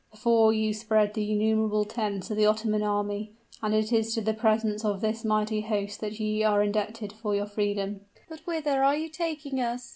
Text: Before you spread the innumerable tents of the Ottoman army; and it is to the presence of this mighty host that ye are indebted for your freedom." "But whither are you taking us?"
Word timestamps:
Before 0.09 0.51
you 0.51 0.73
spread 0.73 1.13
the 1.13 1.31
innumerable 1.31 1.85
tents 1.85 2.31
of 2.31 2.37
the 2.37 2.47
Ottoman 2.47 2.81
army; 2.81 3.33
and 3.61 3.75
it 3.75 3.93
is 3.93 4.15
to 4.15 4.21
the 4.21 4.33
presence 4.33 4.83
of 4.83 4.99
this 4.99 5.23
mighty 5.23 5.61
host 5.61 5.99
that 6.01 6.19
ye 6.19 6.41
are 6.43 6.63
indebted 6.63 7.13
for 7.13 7.35
your 7.35 7.45
freedom." 7.45 8.01
"But 8.27 8.39
whither 8.47 8.83
are 8.83 8.95
you 8.95 9.09
taking 9.09 9.59
us?" 9.61 9.89